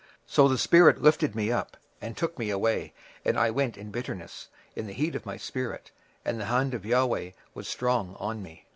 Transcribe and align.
26:003:014 0.27 0.31
So 0.35 0.47
the 0.47 0.57
spirit 0.57 1.01
lifted 1.03 1.35
me 1.35 1.51
up, 1.51 1.77
and 2.01 2.17
took 2.17 2.39
me 2.39 2.49
away, 2.49 2.91
and 3.23 3.37
I 3.37 3.51
went 3.51 3.77
in 3.77 3.91
bitterness, 3.91 4.47
in 4.75 4.87
the 4.87 4.93
heat 4.93 5.13
of 5.13 5.27
my 5.27 5.37
spirit; 5.37 5.91
but 6.23 6.39
the 6.39 6.45
hand 6.45 6.73
of 6.73 6.81
the 6.81 6.95
LORD 6.95 7.33
was 7.53 7.67
strong 7.67 8.15
upon 8.15 8.41
me. 8.41 8.65